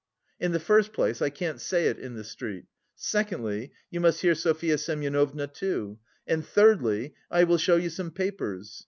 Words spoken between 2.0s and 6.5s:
the street; secondly, you must hear Sofya Semyonovna too; and,